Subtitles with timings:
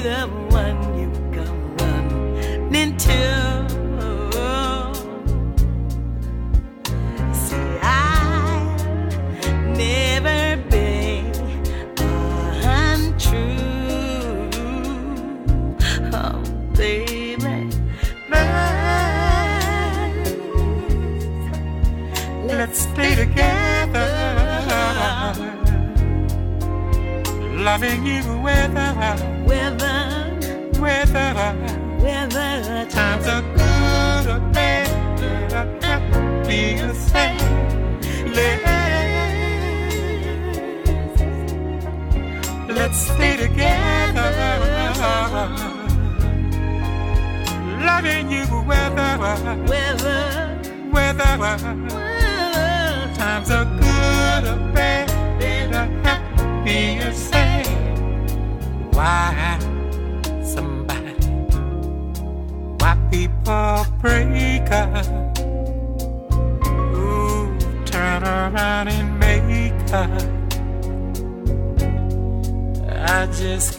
[0.00, 2.96] the one you come running
[16.18, 16.42] oh,
[22.46, 24.08] let's be together.
[27.58, 29.35] Loving you without.
[36.56, 37.38] Be the same.
[38.36, 38.76] Let's,
[42.78, 44.28] let's stay together.
[47.88, 49.56] Loving you weather, weather,
[50.92, 51.32] weather.
[51.42, 51.74] weather.
[53.20, 55.08] Times are good or bad,
[56.64, 57.66] be the same
[58.92, 59.55] why
[73.36, 73.75] just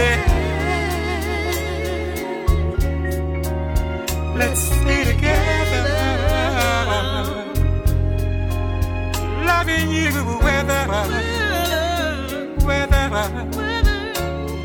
[0.00, 0.20] Let,
[4.34, 5.84] let's stay together,
[9.44, 10.82] loving you whether,
[12.64, 13.04] whether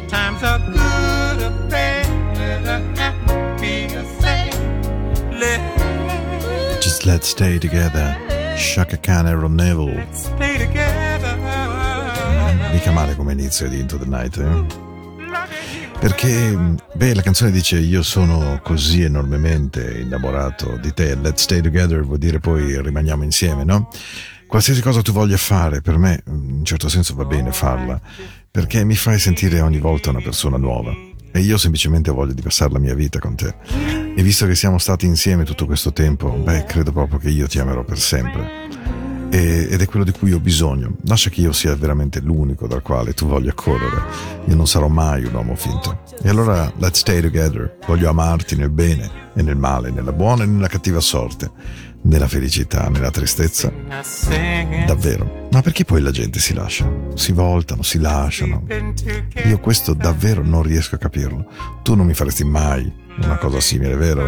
[0.07, 4.55] times are good or bad, happy or sad.
[6.81, 8.15] Just Let's Stay Together,
[8.57, 10.07] Shaka Khan e Ron Neville.
[12.71, 14.84] Mica male come inizio di Into the Night, eh?
[15.99, 22.03] Perché, beh, la canzone dice io sono così enormemente innamorato di te, let's stay together
[22.03, 23.89] vuol dire poi rimaniamo insieme, no?
[24.47, 27.99] Qualsiasi cosa tu voglia fare, per me, in un certo senso va bene farla,
[28.51, 30.93] perché mi fai sentire ogni volta una persona nuova
[31.31, 33.53] e io semplicemente voglio di passare la mia vita con te.
[34.15, 37.59] E visto che siamo stati insieme tutto questo tempo, beh, credo proprio che io ti
[37.59, 38.84] amerò per sempre.
[39.35, 40.95] E, ed è quello di cui ho bisogno.
[41.07, 44.03] Lascia che io sia veramente l'unico dal quale tu voglia correre.
[44.45, 46.03] Io non sarò mai un uomo finto.
[46.23, 47.79] E allora, let's stay together.
[47.85, 51.51] Voglio amarti nel bene e nel male, nella buona e nella cattiva sorte
[52.05, 53.73] nella felicità, nella tristezza.
[54.85, 55.47] Davvero.
[55.51, 56.87] Ma perché poi la gente si lascia?
[57.15, 58.63] Si voltano, si lasciano.
[59.45, 61.45] Io questo davvero non riesco a capirlo.
[61.81, 64.23] Tu non mi faresti mai una cosa simile, vero?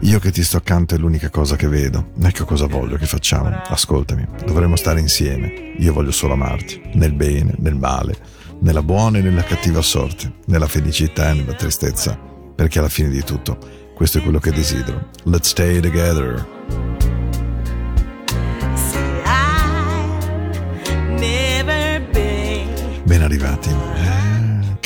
[0.00, 2.10] Io che ti sto accanto è l'unica cosa che vedo.
[2.22, 3.50] Ecco cosa voglio che facciamo.
[3.66, 5.74] Ascoltami, dovremmo stare insieme.
[5.78, 8.16] Io voglio solo amarti, nel bene, nel male,
[8.60, 12.18] nella buona e nella cattiva sorte, nella felicità e nella tristezza,
[12.54, 15.08] perché alla fine di tutto questo è quello che desidero.
[15.24, 16.46] Let's stay together.
[23.02, 24.27] Ben arrivati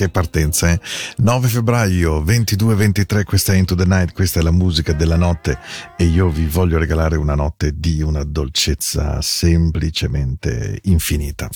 [0.03, 0.71] che partenza.
[0.71, 0.81] Eh?
[1.19, 5.59] 9 febbraio 22-23, questa è Into the Night, questa è la musica della notte
[5.97, 11.49] e io vi voglio regalare una notte di una dolcezza semplicemente infinita.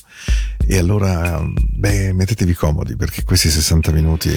[0.65, 4.37] E allora, beh, mettetevi comodi perché questi 60 minuti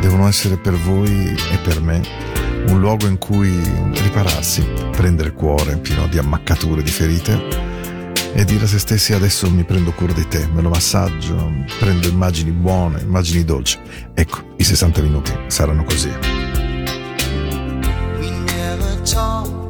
[0.00, 2.00] devono essere per voi e per me
[2.68, 3.60] un luogo in cui
[3.92, 4.62] ripararsi,
[4.92, 7.67] prendere cuore pieno di ammaccature, di ferite
[8.38, 12.06] e dire a se stessi adesso mi prendo cura di te, me lo massaggio, prendo
[12.06, 13.80] immagini buone, immagini dolci.
[14.14, 16.08] Ecco, i 60 minuti saranno così.
[18.20, 19.67] We never talk.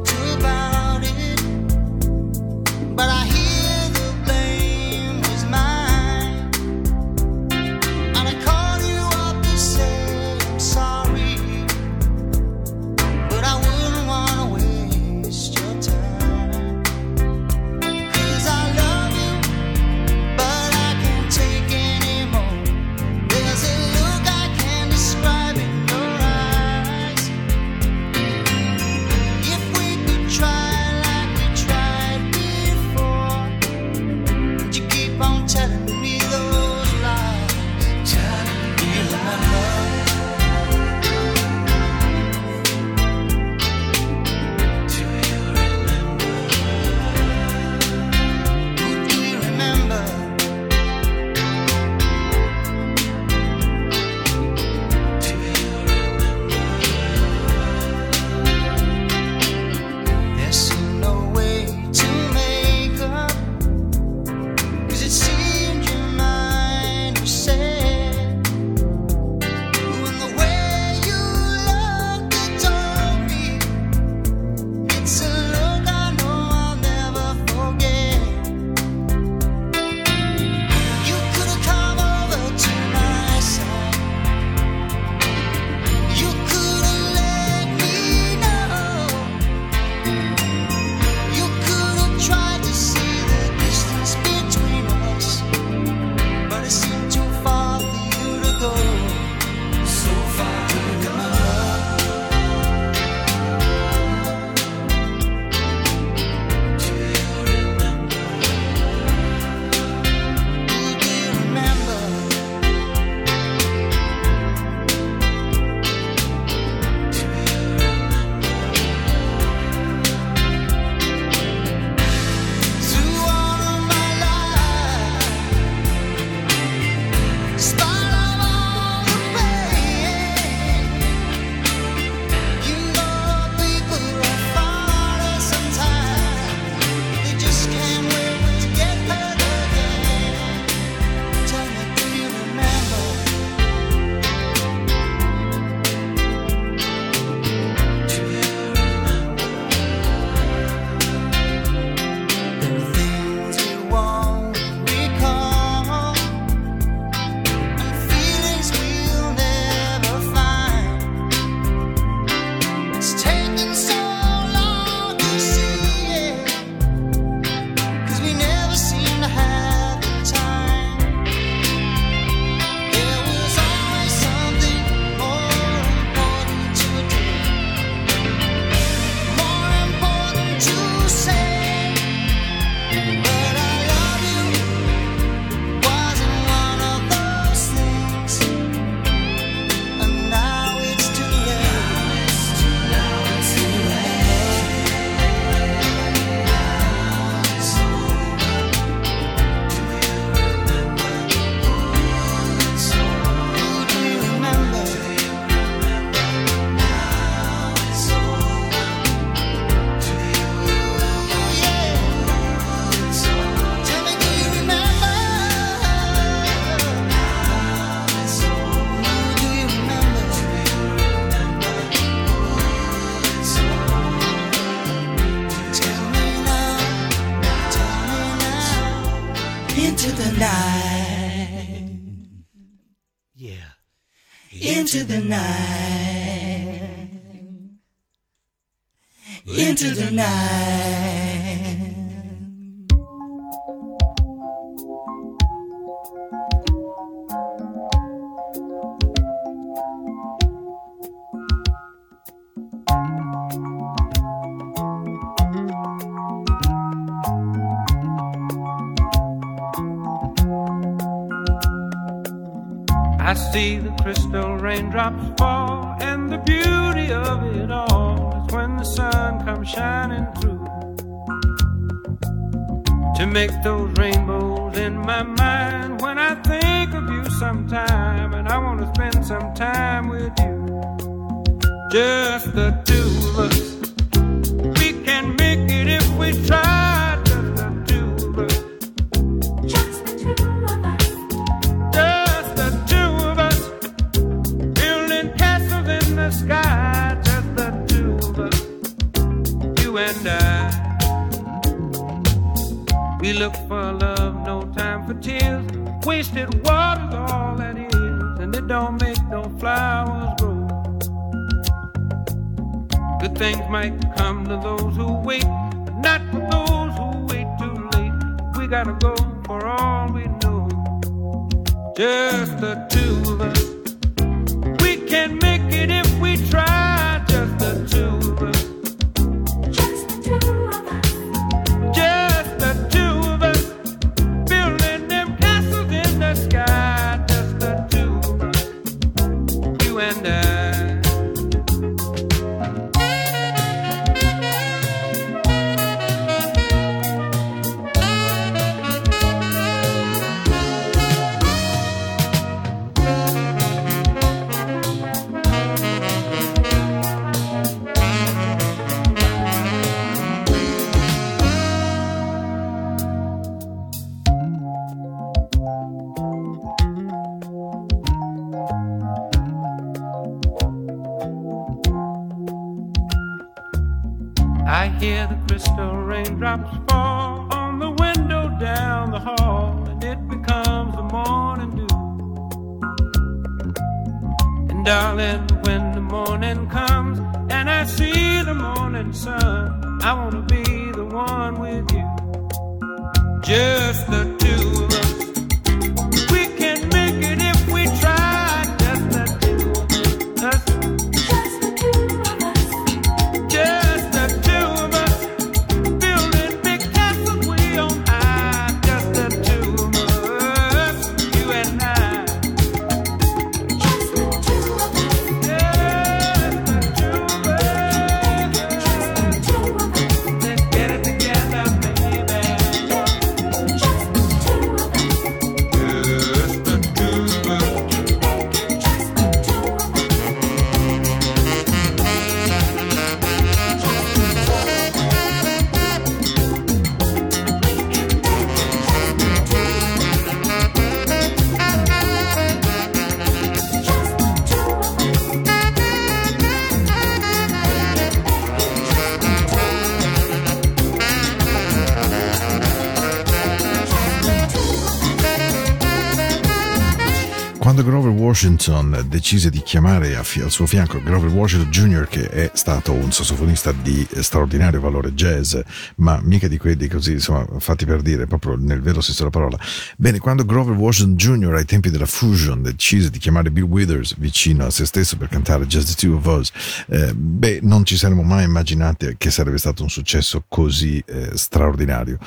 [458.39, 463.73] Washington decise di chiamare al suo fianco Grover Washington Jr., che è stato un sassofonista
[463.73, 465.57] di straordinario valore jazz,
[465.95, 469.59] ma mica di quelli così, insomma, fatti per dire, proprio nel vero senso della parola.
[469.97, 471.53] Bene, quando Grover Washington Jr.
[471.55, 475.67] ai tempi della Fusion decise di chiamare Bill Withers vicino a se stesso per cantare
[475.67, 476.49] Just the Two of Us,
[476.87, 482.17] eh, beh, non ci saremmo mai immaginati che sarebbe stato un successo così eh, straordinario.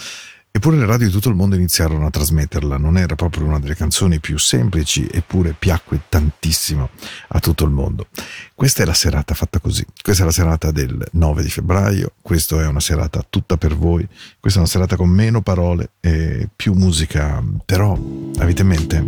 [0.65, 3.75] Eppure le radio di tutto il mondo iniziarono a trasmetterla, non era proprio una delle
[3.75, 6.91] canzoni più semplici, eppure piacque tantissimo
[7.31, 8.07] a tutto il mondo.
[8.55, 12.63] Questa è la serata fatta così, questa è la serata del 9 di febbraio, questa
[12.63, 14.07] è una serata tutta per voi,
[14.39, 17.99] questa è una serata con meno parole e più musica, però
[18.39, 19.05] avete in mente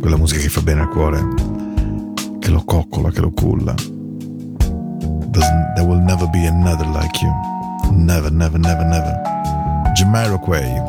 [0.00, 1.22] quella musica che fa bene al cuore,
[2.38, 3.74] che lo coccola, che lo culla.
[5.74, 7.30] There will never be another like you.
[7.92, 9.59] Never, never, never, never.
[10.10, 10.82] Jamiroquai.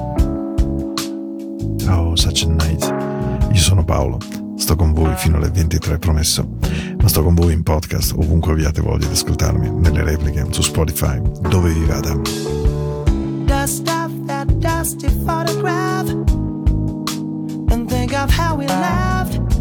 [1.89, 2.83] Oh, such a night.
[3.51, 4.17] Io sono Paolo,
[4.55, 6.47] sto con voi fino alle 23, promesso.
[6.99, 11.21] Ma sto con voi in podcast, ovunque abbiate voglia di ascoltarmi, nelle repliche, su Spotify,
[11.47, 12.15] dove vi vada.
[13.45, 16.09] Dust off that dusty photograph
[17.69, 19.60] and think of how we laughed.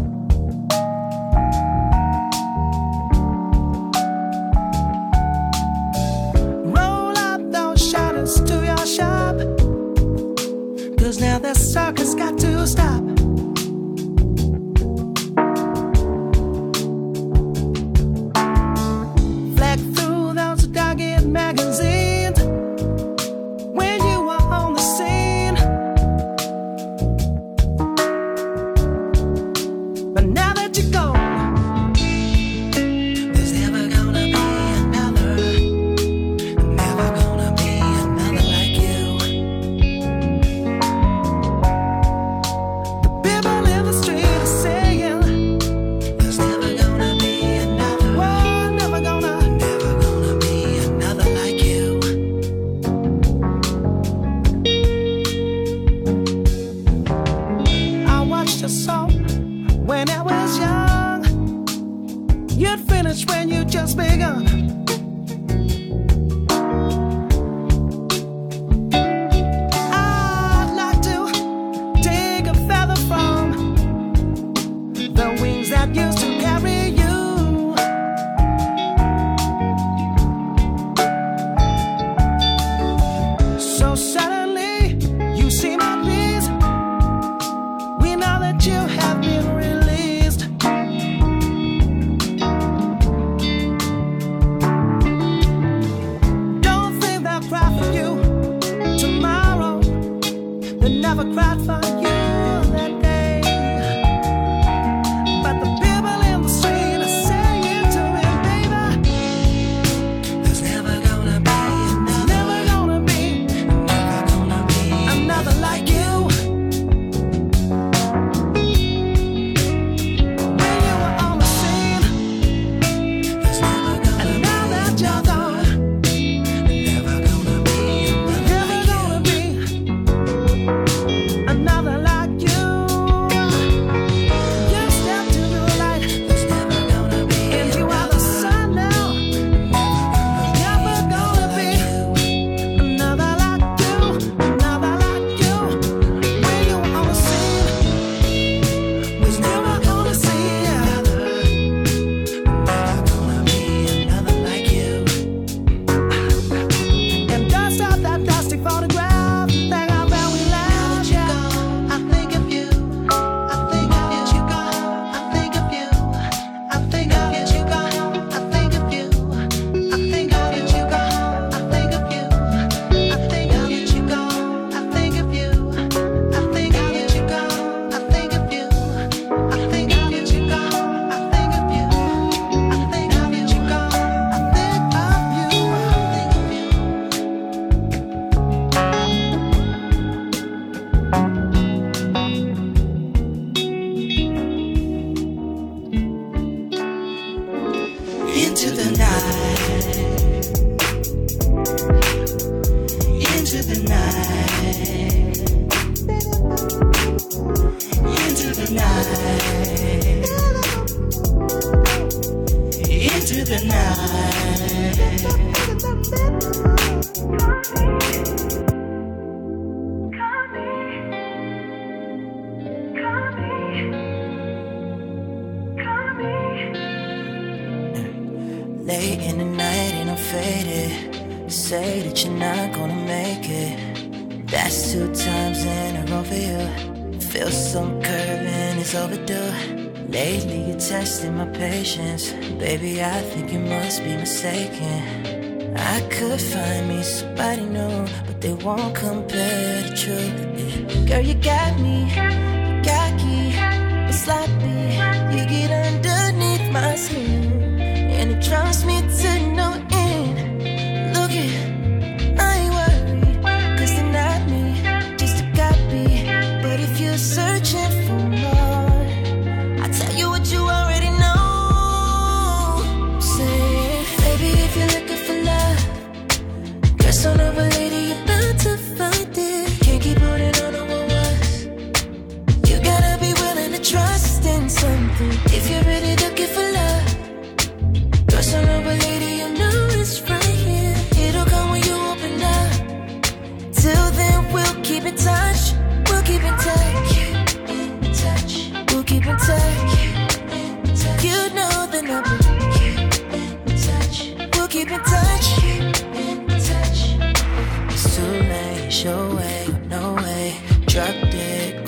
[241.21, 242.31] testing my patience.
[242.57, 245.75] Baby, I think you must be mistaken.
[245.77, 251.07] I could find me somebody new, but they won't compare to you, truth.
[251.07, 252.40] Girl, you got me.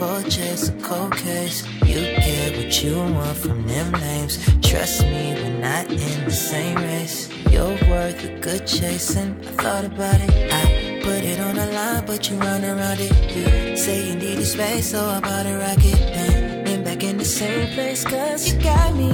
[0.04, 1.64] Chase a cold case.
[1.86, 4.38] You get what you want from them names.
[4.62, 7.30] Trust me, we're not in the same race.
[7.50, 9.38] You're worth a good chasing.
[9.48, 10.52] I thought about it.
[10.52, 13.14] I put it on the line, but you run around it.
[13.36, 16.00] You say you need a space, so I bought a rocket.
[16.16, 19.12] Then been back in the same place, cause you got me.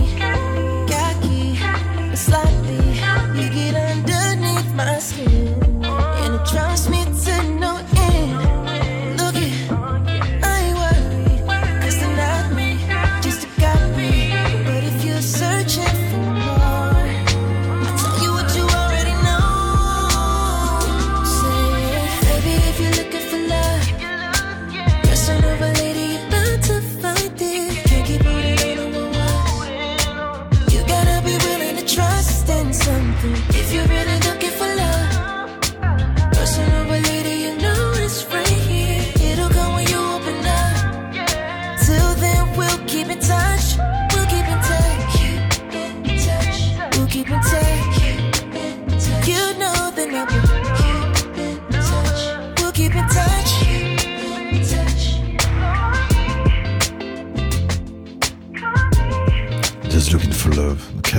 [0.89, 1.60] Cocky,
[2.10, 2.82] but slightly,
[3.38, 5.38] you get underneath my skin.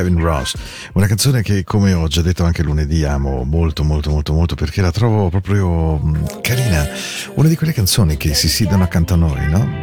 [0.00, 0.54] Kevin Ross,
[0.94, 4.80] una canzone che come ho già detto anche lunedì amo molto molto molto molto perché
[4.80, 6.88] la trovo proprio mm, carina,
[7.34, 9.80] una di quelle canzoni che si sidono accanto a noi, no?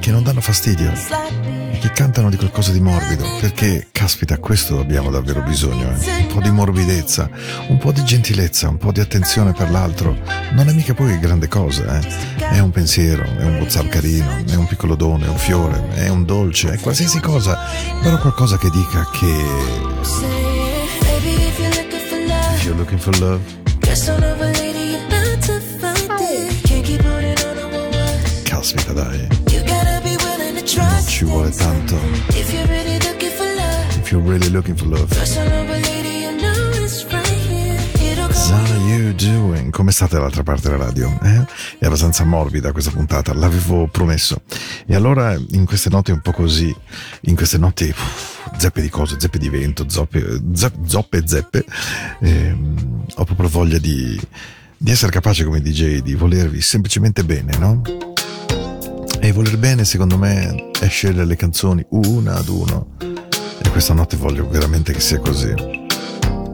[0.00, 5.10] Che non danno fastidio e che cantano di qualcosa di morbido, perché caspita, questo abbiamo
[5.10, 6.16] davvero bisogno, eh?
[6.20, 7.30] un po' di morbidezza,
[7.68, 10.14] un po' di gentilezza, un po' di attenzione per l'altro,
[10.52, 12.06] non è mica poi grande cosa, eh?
[12.50, 16.08] è un pensiero, è un whatsapp carino, è un piccolo dono, è un fiore, è
[16.08, 17.53] un dolce, è qualsiasi cosa,
[18.02, 19.32] però qualcosa che dica che
[22.54, 23.40] if you're looking for love,
[28.44, 31.08] caspita dai, You gotta be willing to trust.
[31.08, 31.96] ci vuole tanto,
[32.28, 35.08] If you're really looking for love,
[38.46, 39.70] How you doing?
[39.70, 41.08] Come state dall'altra parte della radio?
[41.22, 41.44] Eh?
[41.78, 44.42] È abbastanza morbida questa puntata, l'avevo promesso.
[44.86, 46.74] E allora in queste notti un po' così,
[47.22, 51.64] in queste notti uff, zeppe di cose, zeppe di vento, zoppe, zo- zoppe zeppe,
[52.20, 54.20] ehm, ho proprio voglia di,
[54.76, 57.82] di essere capace come DJ di volervi semplicemente bene, no?
[59.20, 62.96] E voler bene secondo me è scegliere le canzoni una ad uno.
[62.98, 65.82] E questa notte voglio veramente che sia così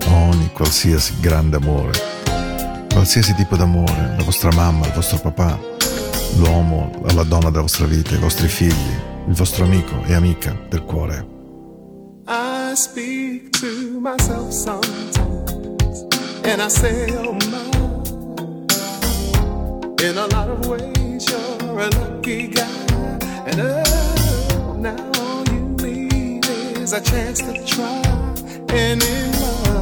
[0.06, 1.92] ogni qualsiasi grande amore,
[2.92, 5.58] qualsiasi tipo d'amore, la vostra mamma, il vostro papà,
[6.36, 8.92] l'uomo, la donna della vostra vita, i vostri figli,
[9.28, 11.26] il vostro amico e amica del cuore.
[12.26, 16.06] I speak to myself sometimes,
[16.44, 17.68] and I say, oh my.
[20.02, 22.64] In a lot of ways, you're a lucky guy,
[23.46, 26.46] and oh, now all you need
[26.78, 28.00] is a chance to try
[28.72, 29.79] and in love.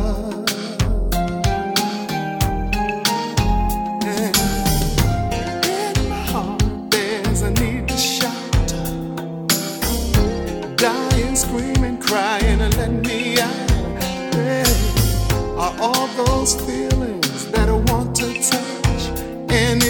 [12.09, 13.71] Crying, and let me out.
[15.59, 19.03] Are all those feelings that I want to touch
[19.51, 19.83] and.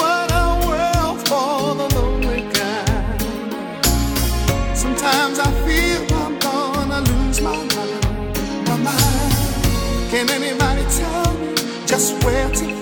[0.00, 1.88] What a world for the.
[4.74, 10.10] Sometimes I feel I'm gonna lose my mind, my mind.
[10.10, 11.54] Can anybody tell me
[11.86, 12.79] just where to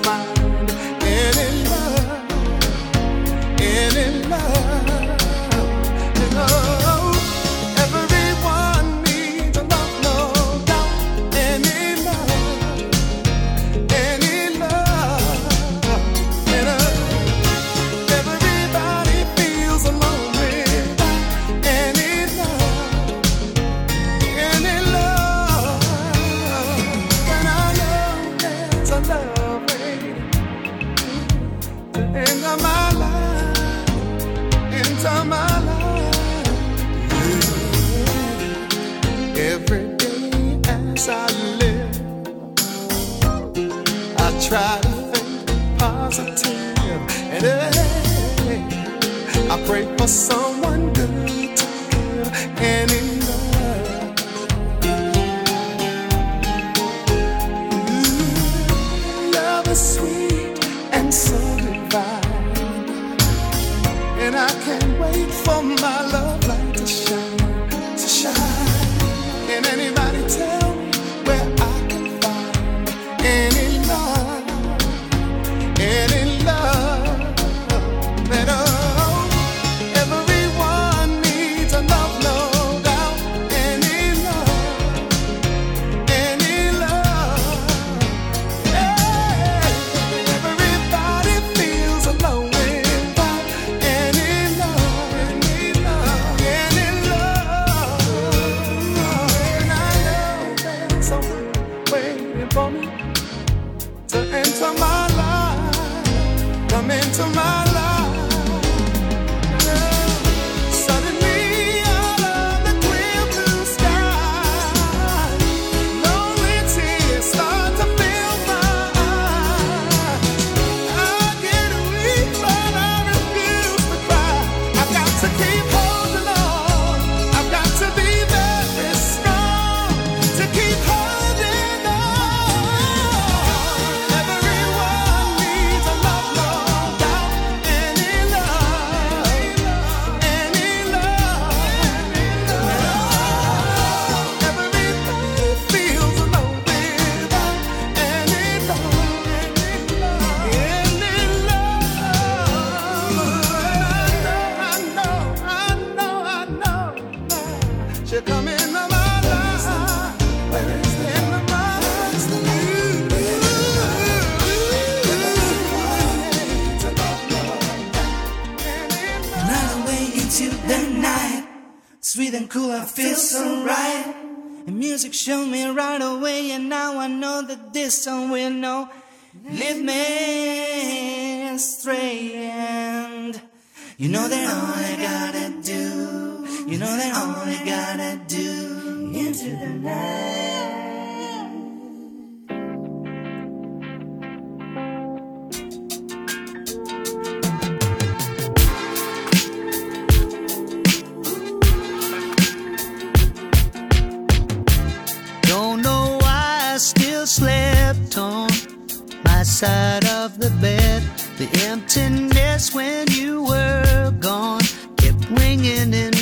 [107.08, 107.57] into my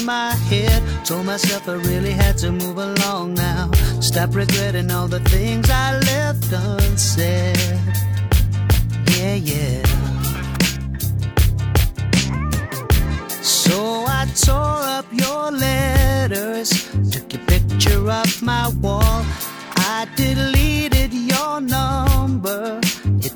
[0.06, 0.82] my head.
[1.04, 3.70] Told myself I really had to move along now.
[4.00, 7.58] Stop regretting all the things I left unsaid.
[9.10, 9.82] Yeah, yeah.
[13.42, 16.70] So I tore up your letters,
[17.10, 19.24] took your picture off my wall.
[19.76, 20.06] I.
[20.18, 20.55] It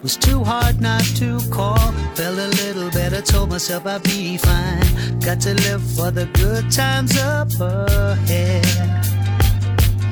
[0.02, 1.92] was too hard not to call.
[2.14, 5.18] Felt a little better, told myself I'd be fine.
[5.20, 8.64] Got to live for the good times up ahead.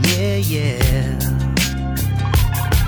[0.08, 1.18] Yeah, yeah.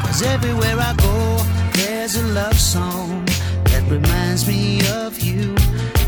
[0.02, 1.38] Cause everywhere I go,
[1.72, 3.24] there's a love song
[3.64, 5.54] that reminds me of you.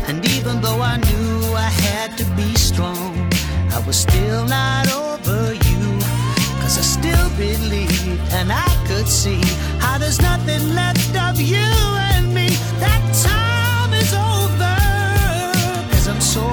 [0.07, 3.31] And even though I knew I had to be strong,
[3.71, 5.92] I was still not over you.
[6.63, 9.41] Cause I still believe and I could see
[9.79, 12.47] how there's nothing left of you and me.
[12.79, 14.77] That time is over.
[15.91, 16.47] Cause I'm so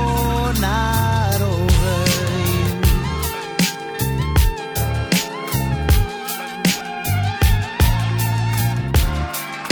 [0.61, 1.97] not over
[2.57, 2.67] you.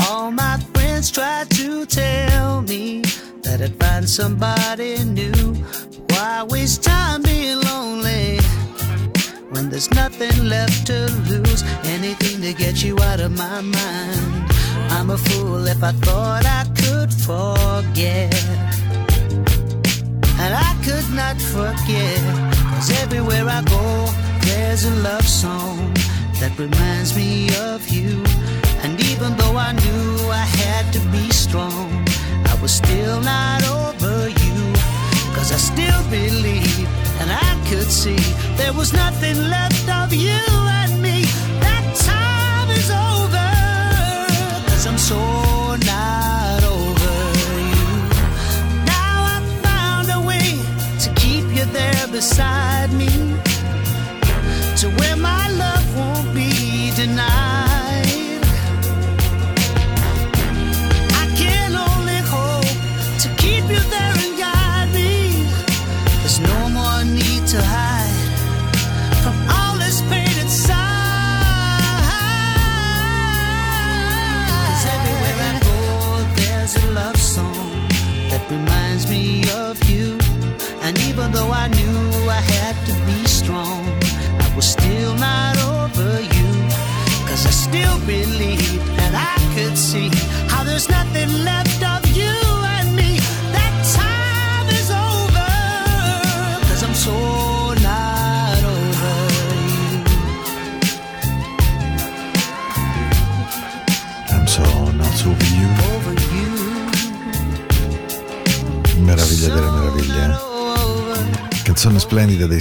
[0.08, 3.02] All my friends tried to tell me
[3.42, 5.56] that I'd find somebody new.
[6.10, 8.38] Why waste time being lonely
[9.58, 10.98] when there's nothing left to
[11.30, 11.62] lose?
[11.96, 14.30] Anything to get you out of my mind.
[14.96, 18.34] I'm a fool if I thought I could forget.
[20.42, 22.20] And I could not forget.
[22.74, 23.84] Cause everywhere I go,
[24.46, 25.92] there's a love song
[26.40, 28.22] that reminds me of you.
[28.84, 30.06] And even though I knew
[30.42, 31.90] I had to be strong,
[32.52, 34.58] I was still not over you.
[35.34, 38.16] Cause I still believe and I could see
[38.56, 40.67] there was nothing left of you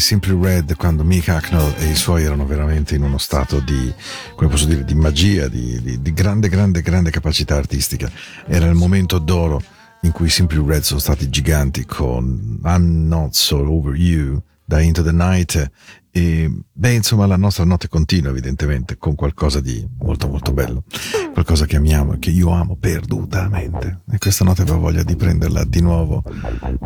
[0.08, 3.94] Simply Red quando Mick Hacknell e i suoi erano veramente in uno stato di,
[4.38, 8.10] come posso dire, di magia, di, di- di grande, grande, grande capacità artistica.
[8.46, 9.62] Era il momento d'oro
[10.04, 15.04] in cui Simply Red sono stati giganti con I'm Not So Over You da Into
[15.04, 15.72] the Night
[16.18, 20.84] e beh insomma la nostra notte continua evidentemente con qualcosa di molto molto bello.
[21.32, 24.00] Qualcosa che amiamo e che io amo perdutamente.
[24.12, 26.24] E questa notte avevo voglia di prenderla di nuovo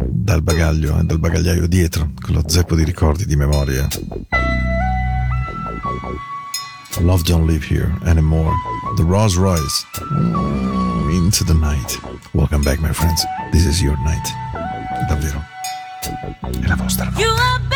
[0.04, 3.88] dal bagaglio e dal bagagliaio dietro con lo zeppo di ricordi di memoria.
[7.00, 8.54] Love Don't Live Here Anymore
[8.98, 9.86] The Rolls Royce.
[10.12, 11.98] Mm, Into the Night.
[12.34, 13.24] Welcome back my friends.
[13.54, 14.28] This is your night.
[15.08, 15.41] Davvero.
[16.60, 17.70] È la vostra notte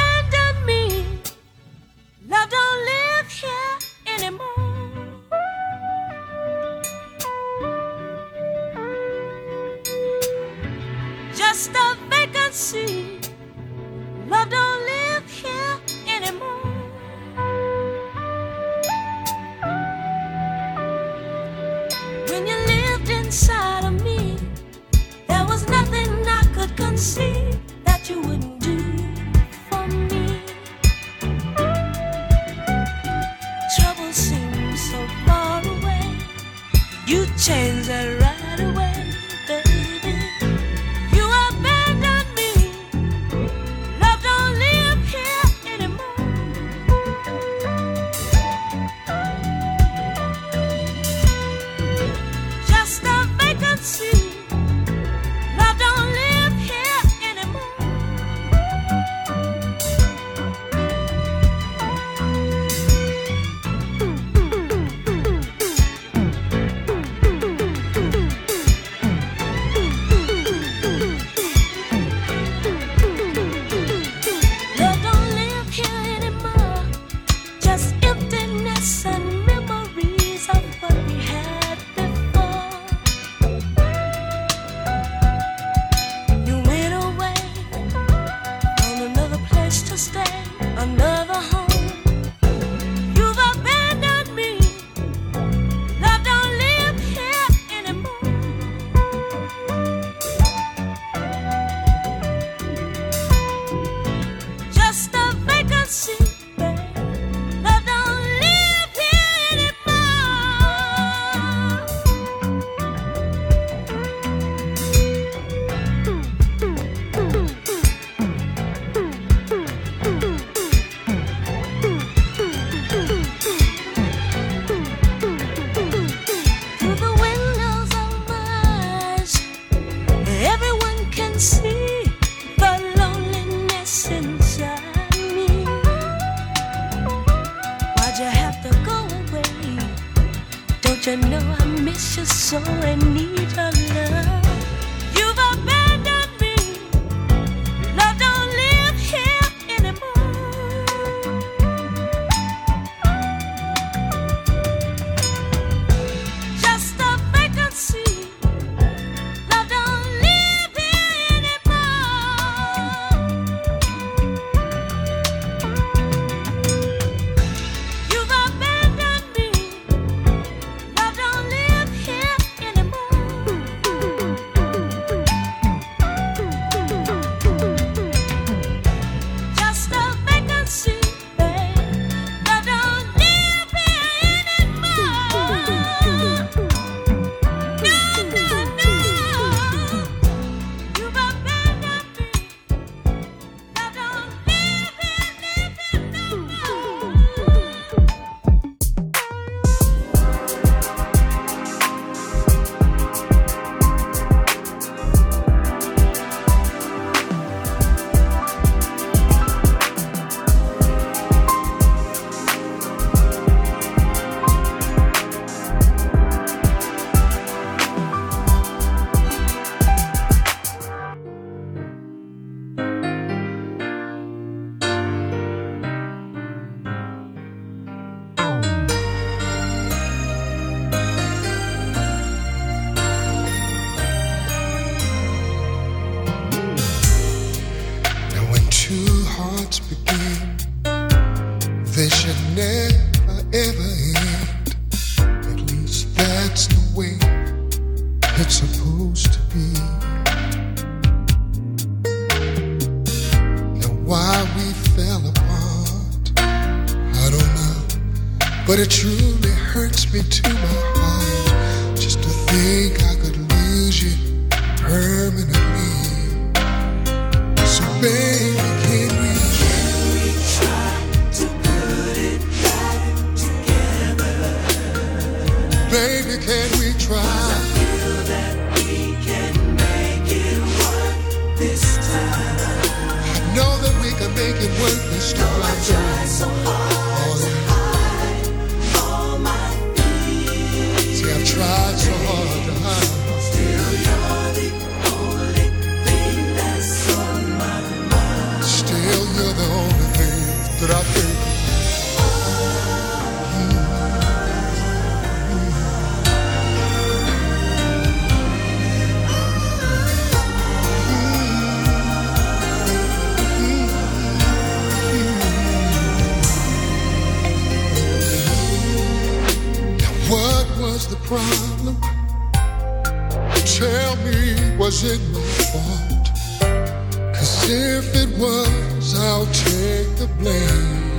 [327.68, 331.18] if it was, I'll take the blame.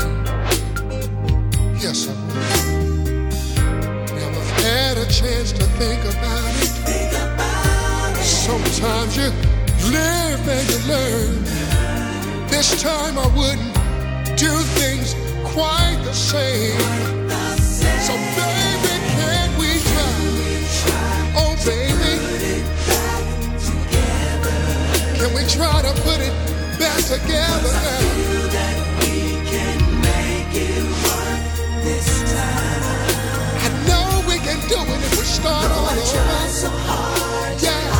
[1.80, 2.76] Yes, I will.
[4.14, 4.30] Now
[4.62, 6.70] had a chance to think about it.
[8.22, 9.30] Sometimes you
[9.90, 11.44] live and you learn.
[12.48, 13.74] This time I wouldn't
[14.38, 16.80] do things quite the same.
[18.06, 20.16] So baby, can we try?
[21.36, 21.95] Oh baby, can we try
[25.48, 26.32] to put it
[26.78, 27.70] back together?
[33.62, 36.06] I know we can do it if we start all over.
[37.62, 37.95] Yeah.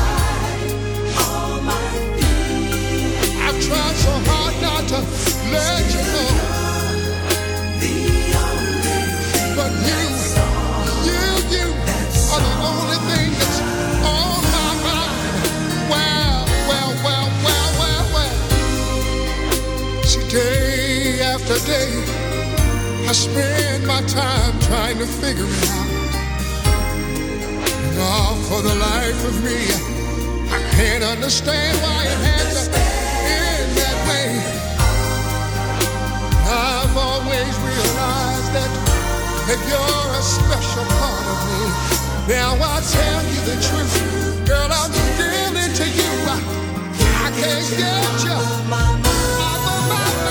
[21.67, 21.91] Day
[23.09, 25.91] I spend my time trying to figure it out.
[27.87, 29.61] And all for the life of me,
[30.51, 34.31] I can't understand why it had to end that way.
[36.47, 38.71] I've always realized that,
[39.51, 41.63] that you're a special part of me.
[42.31, 43.95] Now I tell you the truth,
[44.47, 46.11] girl, I'm still into you.
[46.31, 46.39] I,
[47.35, 50.26] can't get you off of my mind,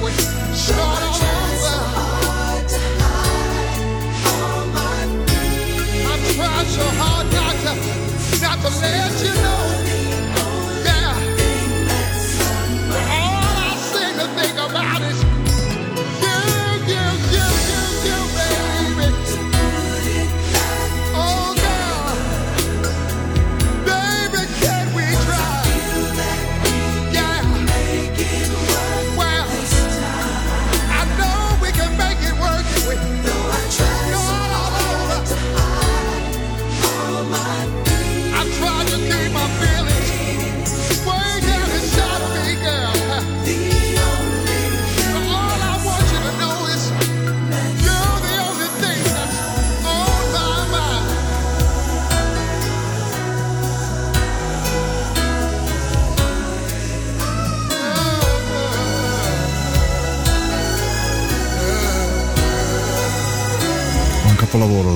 [0.00, 0.56] language.
[0.56, 0.99] Shut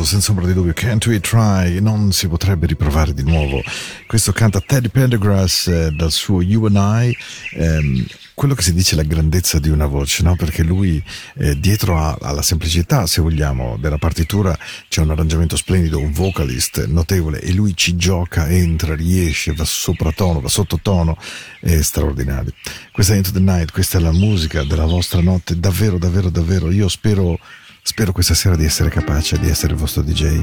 [0.05, 1.80] senza ombra di dubbio, Can't We Try?
[1.80, 3.62] Non si potrebbe riprovare di nuovo.
[4.07, 7.16] Questo canta Teddy Pendergrass eh, dal suo You and I.
[7.57, 10.34] ehm, quello che si dice è la grandezza di una voce, no?
[10.34, 11.02] Perché lui
[11.36, 16.84] eh, dietro a- alla semplicità, se vogliamo, della partitura c'è un arrangiamento splendido, un vocalist
[16.86, 21.16] notevole e lui ci gioca, entra, riesce, va sopratono, va sottotono,
[21.61, 22.52] è straordinario.
[22.90, 26.70] Questa è Into the Night, questa è la musica della vostra notte, davvero, davvero, davvero.
[26.72, 27.38] Io spero
[27.87, 30.43] Spero questa sera di essere capace di essere il vostro DJ.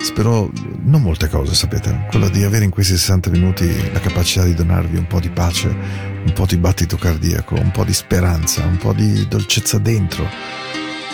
[0.00, 0.48] Spero
[0.84, 4.96] non molte cose, sapete, quello di avere in questi 60 minuti la capacità di donarvi
[4.96, 8.92] un po' di pace, un po' di battito cardiaco, un po' di speranza, un po'
[8.92, 10.24] di dolcezza dentro.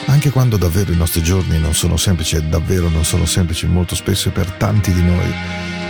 [0.05, 3.95] Anche quando davvero i nostri giorni non sono semplici e davvero non sono semplici molto
[3.95, 5.33] spesso per tanti di noi,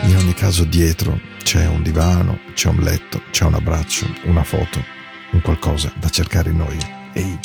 [0.02, 4.80] in ogni caso dietro c'è un divano, c'è un letto, c'è un abbraccio, una foto,
[5.32, 6.78] un qualcosa da cercare in noi.
[7.12, 7.38] Ehi.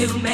[0.00, 0.29] You make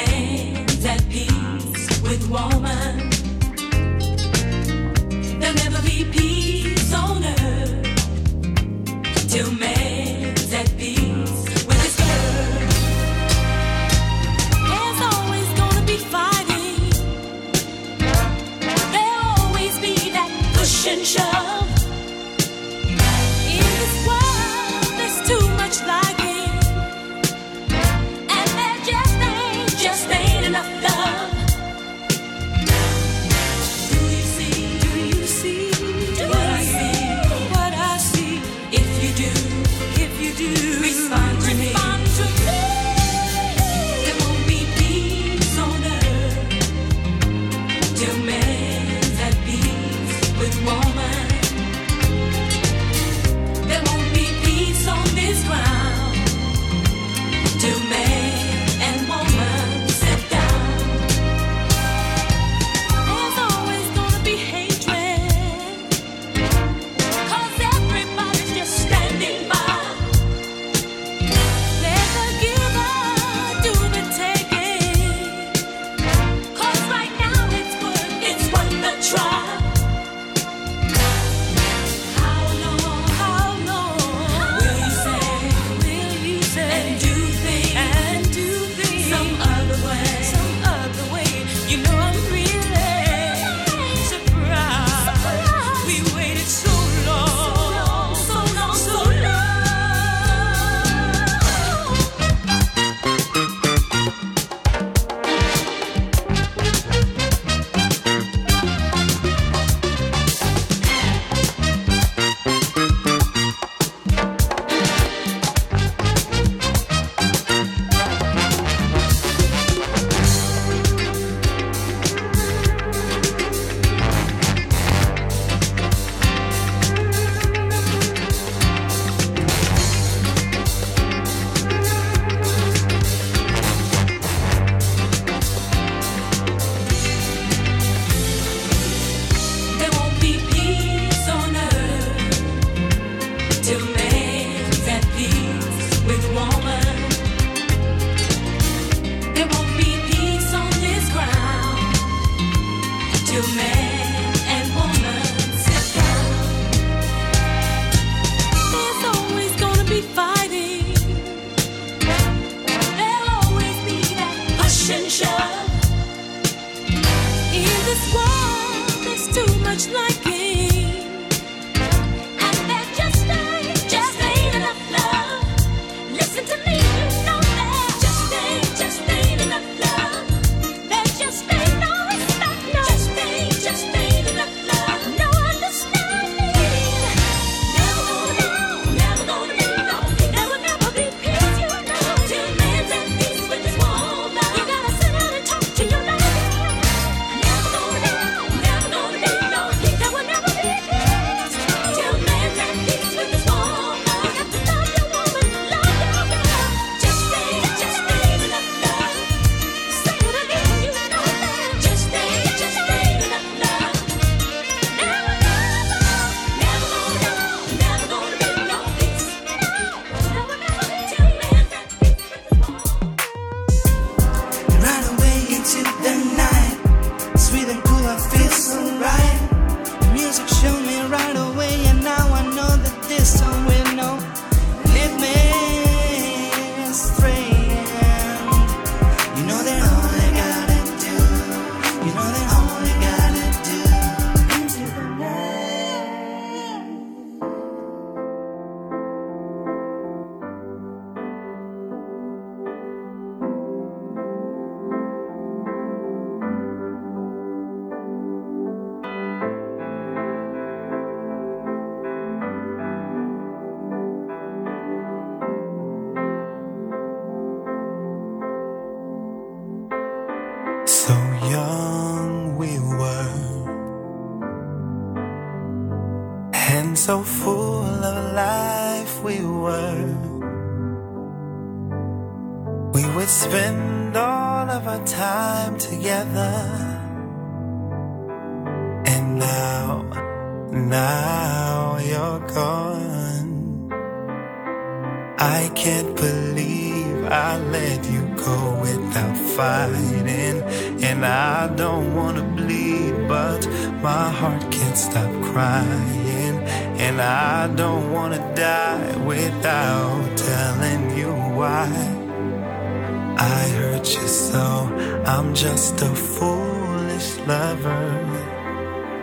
[277.07, 277.56] so fogo.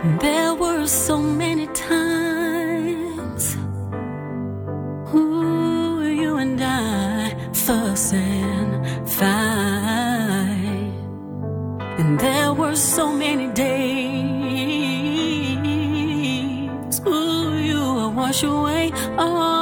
[0.05, 3.57] There were so many times.
[5.15, 10.93] Ooh, you and I fuss and fight.
[11.99, 13.81] And there were so many days.
[17.07, 18.93] Ooh, you would wash away.
[19.17, 19.54] All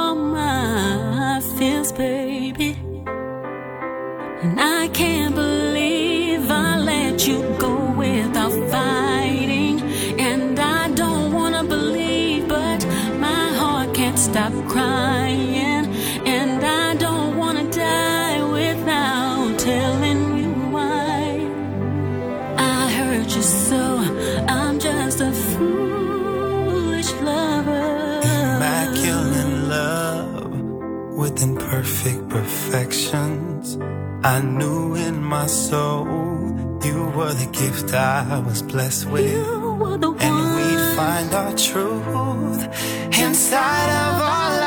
[31.83, 33.77] imperfect perfections.
[34.23, 36.07] I knew in my soul
[36.85, 39.29] you were the gift I was blessed with.
[39.29, 42.63] You were the And we'd find our truth
[43.19, 44.62] inside of our lives.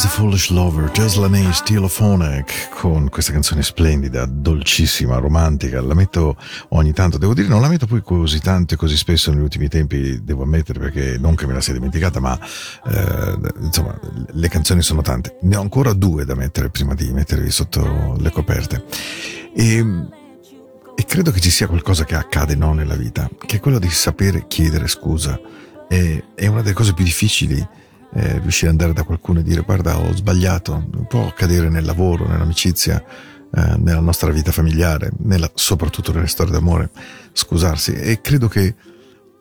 [0.00, 0.90] Just a foolish lover.
[0.92, 5.82] Jazz Laney, Stilophonic, con questa canzone splendida, dolcissima, romantica.
[5.82, 6.38] La metto
[6.68, 9.68] ogni tanto, devo dire, non la metto poi così tanto e così spesso negli ultimi
[9.68, 12.38] tempi, devo ammettere, perché non che me la sia dimenticata, ma
[12.86, 13.94] eh, insomma,
[14.30, 15.36] le canzoni sono tante.
[15.42, 18.82] Ne ho ancora due da mettere prima di mettervi sotto le coperte.
[19.54, 19.84] E
[20.94, 23.90] e credo che ci sia qualcosa che accade no, nella vita, che è quello di
[23.90, 25.38] sapere chiedere scusa.
[25.86, 27.68] È, è una delle cose più difficili
[28.12, 32.26] eh, riuscire ad andare da qualcuno e dire guarda ho sbagliato, può accadere nel lavoro,
[32.26, 33.02] nell'amicizia,
[33.52, 36.90] eh, nella nostra vita familiare, nella- soprattutto nelle storie d'amore,
[37.32, 37.92] scusarsi.
[37.92, 38.74] E credo che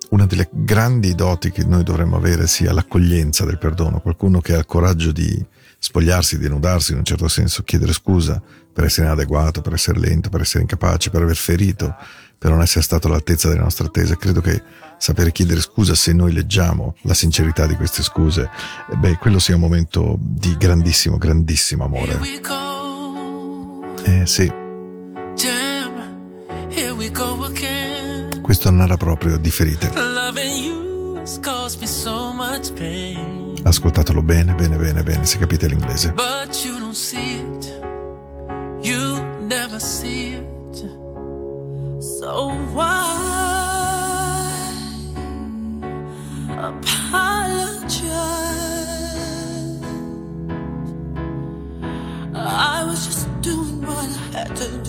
[0.09, 4.59] una delle grandi doti che noi dovremmo avere sia l'accoglienza del perdono, qualcuno che ha
[4.59, 5.45] il coraggio di
[5.77, 8.41] spogliarsi, di nudarsi in un certo senso, chiedere scusa
[8.73, 11.95] per essere inadeguato, per essere lento, per essere incapace, per aver ferito,
[12.37, 14.17] per non essere stato all'altezza delle nostre attese.
[14.17, 14.61] Credo che
[14.99, 18.49] sapere chiedere scusa se noi leggiamo la sincerità di queste scuse,
[18.91, 22.19] eh, beh, quello sia un momento di grandissimo, grandissimo amore.
[24.03, 24.51] Eh sì,
[28.41, 29.91] questo non era proprio di ferite.
[31.85, 32.33] So.
[33.63, 36.13] Ascoltatelo bene, bene, bene, bene, se capite l'inglese.
[36.13, 36.79] But you
[46.69, 48.09] apologize?
[52.35, 54.88] I was just doing what I had to do,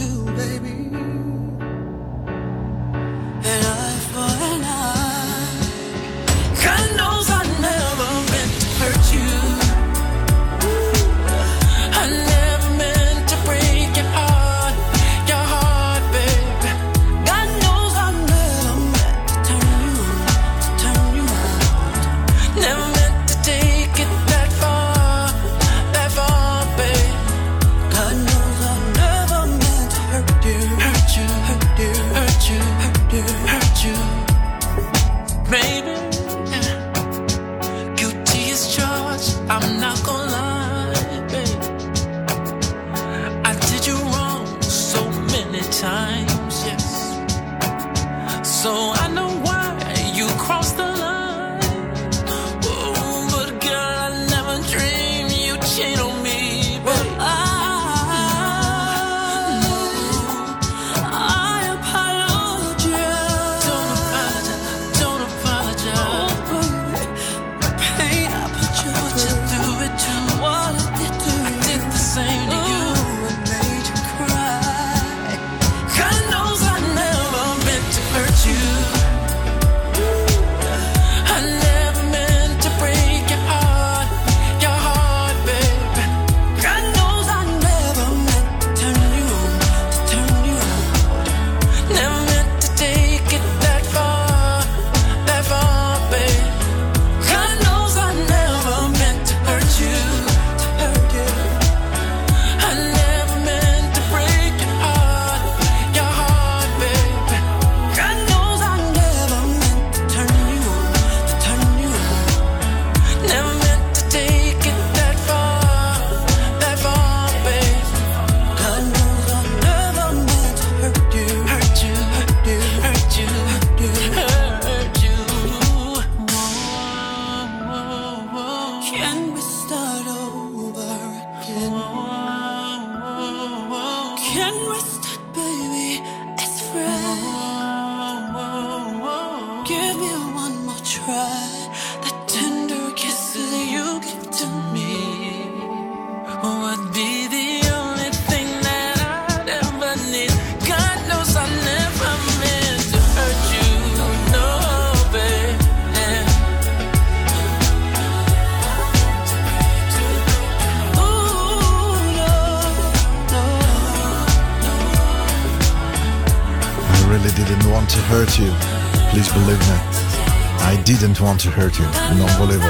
[171.43, 171.87] to hurt you,
[172.17, 172.69] non volevo.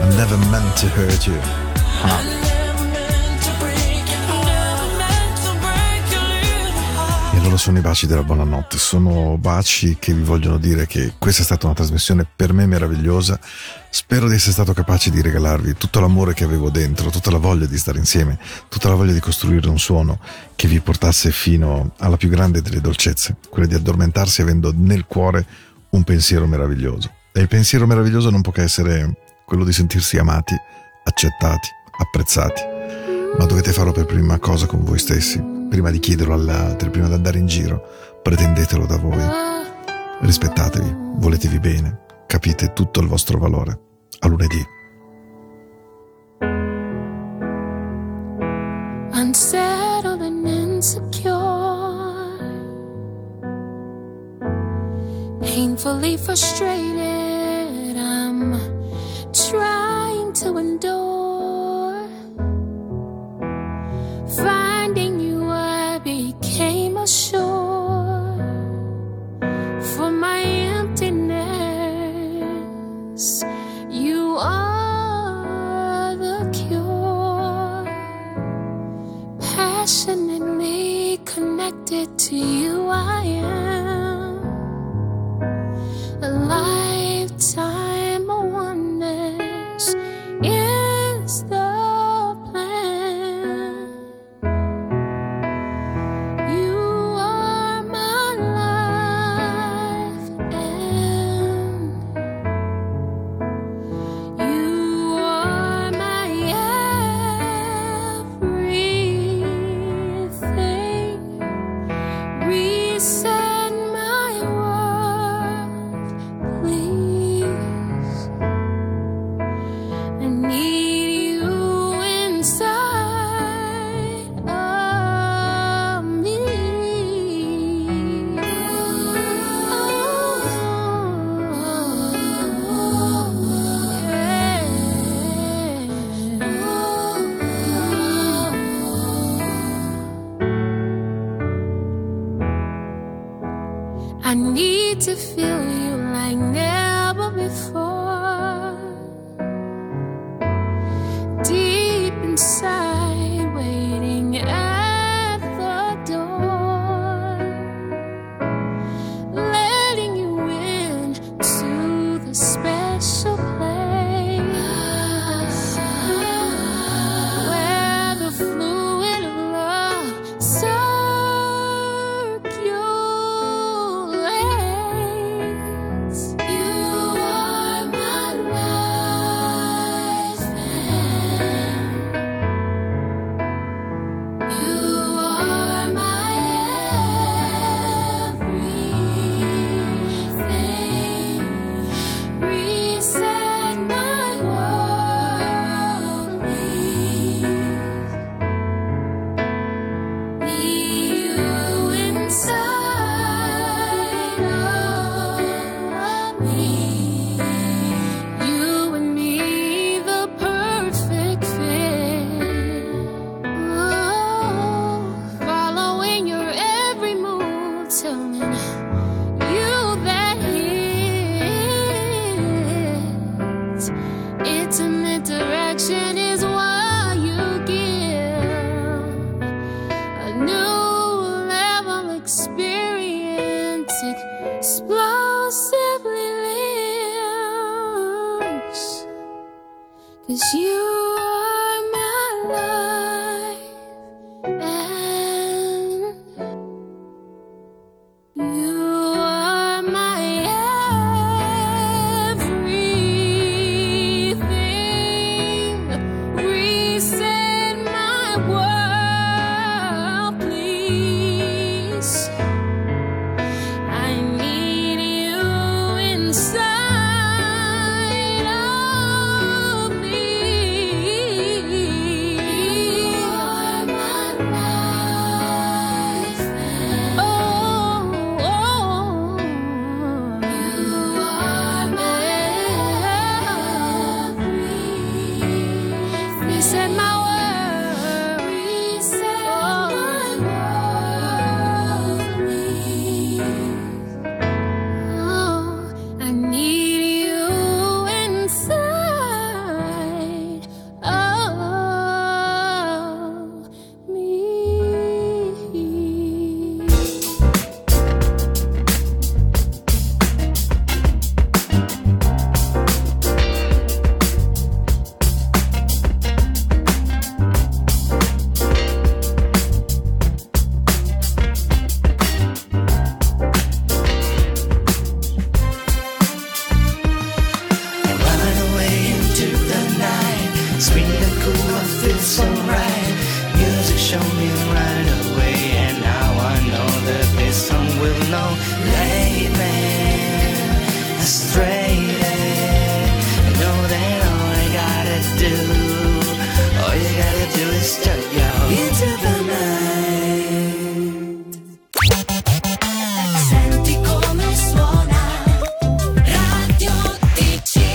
[0.00, 1.38] I never meant to hurt you.
[2.04, 2.42] Ah.
[7.52, 11.44] allora sono i baci della buonanotte, sono baci che vi vogliono dire che questa è
[11.44, 13.38] stata una trasmissione per me meravigliosa,
[13.90, 17.66] spero di essere stato capace di regalarvi tutto l'amore che avevo dentro, tutta la voglia
[17.66, 20.20] di stare insieme, tutta la voglia di costruire un suono
[20.54, 25.44] che vi portasse fino alla più grande delle dolcezze, quella di addormentarsi avendo nel cuore
[25.71, 27.10] un un pensiero meraviglioso.
[27.32, 30.54] E il pensiero meraviglioso non può che essere quello di sentirsi amati,
[31.04, 31.68] accettati,
[31.98, 32.62] apprezzati.
[33.38, 37.08] Ma dovete farlo per prima cosa con voi stessi, prima di chiederlo agli altri, prima
[37.08, 37.82] di andare in giro.
[38.22, 39.24] Pretendetelo da voi.
[40.20, 43.78] Rispettatevi, voletevi bene, capite tutto il vostro valore.
[44.20, 44.81] A lunedì.
[56.16, 57.01] frustrated.